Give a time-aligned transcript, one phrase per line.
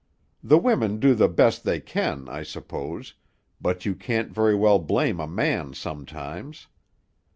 [0.43, 3.13] The women do the best they can, I suppose,
[3.61, 6.65] but you can't very well blame a man sometimes.